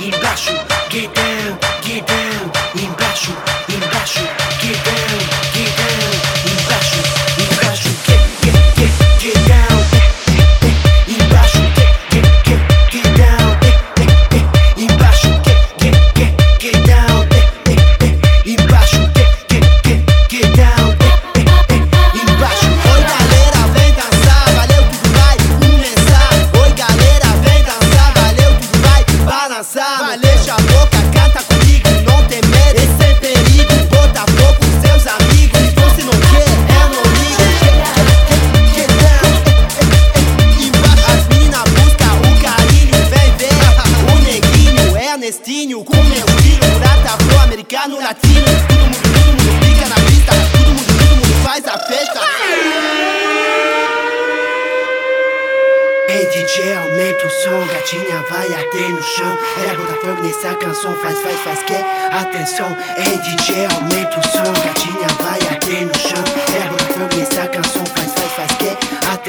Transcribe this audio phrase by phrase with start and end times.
[0.00, 0.52] embaixo,
[0.90, 3.32] get down, get down, embaixo,
[3.68, 4.41] embaixo.
[47.82, 48.34] tá no latim.
[48.68, 50.32] Todo mundo, todo mundo fica na pista.
[50.52, 52.20] Todo mundo, todo mundo faz a festa.
[56.08, 61.18] Ei DJ, aumenta o som, gatinha vai até no chão Era Botafogo nessa canção, faz,
[61.20, 61.74] faz, faz que
[62.14, 66.22] atenção Ei DJ, aumenta o som, gatinha vai até no chão
[66.54, 68.11] Era Botafogo nessa canção, faz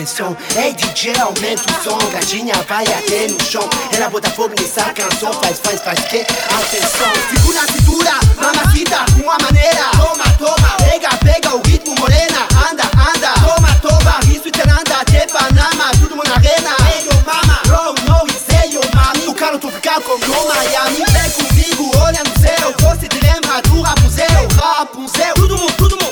[0.00, 0.34] atenção.
[0.56, 1.98] Ei, DJ, aumenta o som.
[2.10, 3.68] Gatinha vai até no chão.
[3.92, 5.32] Ela bota fogo nessa canção.
[5.34, 6.20] Faz, faz, faz que?
[6.20, 7.12] Atenção.
[7.30, 9.90] Segura a cintura, mamacita, uma maneira.
[9.92, 12.48] Toma, toma, pega, pega o ritmo, morena.
[12.70, 14.20] Anda, anda, toma, toma.
[14.24, 15.90] Isso é e teranda, até Panama.
[16.00, 16.76] Tudo na arena.
[16.94, 19.28] Ei, yo, mama, roll, no, e sei o mami.
[19.28, 21.04] O cara tu ficar com no Miami.
[21.12, 22.74] Vem comigo, olha no céu.
[22.80, 25.34] Você dilema do Rapunzel, Rapunzel.
[25.34, 26.09] Tudo, mundo, tudo, mundo.